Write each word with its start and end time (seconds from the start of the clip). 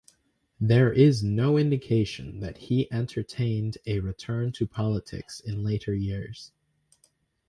There 0.59 0.91
is 0.91 1.21
no 1.23 1.59
indication 1.59 2.39
that 2.39 2.57
he 2.57 2.91
entertained 2.91 3.77
a 3.85 3.99
return 3.99 4.51
to 4.53 4.65
politics 4.65 5.39
in 5.41 5.63
later 5.63 5.93
years. 5.93 6.51